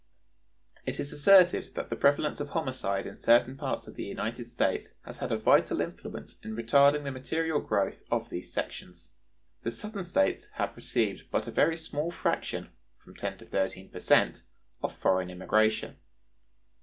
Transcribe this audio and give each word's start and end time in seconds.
(128) 0.85 0.91
It 0.95 0.99
is 0.99 1.13
asserted 1.13 1.75
that 1.75 1.91
the 1.91 1.95
prevalence 1.95 2.39
of 2.39 2.49
homicide 2.49 3.05
in 3.05 3.19
certain 3.21 3.55
parts 3.55 3.85
of 3.85 3.93
the 3.93 4.03
United 4.03 4.45
States 4.47 4.95
has 5.05 5.19
had 5.19 5.31
a 5.31 5.37
vital 5.37 5.79
influence 5.79 6.39
in 6.39 6.55
retarding 6.55 7.03
the 7.03 7.11
material 7.11 7.59
growth 7.59 8.01
of 8.09 8.31
those 8.31 8.51
sections. 8.51 9.17
The 9.61 9.71
Southern 9.71 10.03
States 10.03 10.47
have 10.55 10.75
received 10.75 11.29
but 11.29 11.45
a 11.45 11.51
very 11.51 11.77
small 11.77 12.09
fraction 12.09 12.71
(from 12.97 13.15
ten 13.15 13.37
to 13.37 13.45
thirteen 13.45 13.91
per 13.91 13.99
cent) 13.99 14.41
of 14.81 14.95
foreign 14.97 15.29
immigration. 15.29 15.97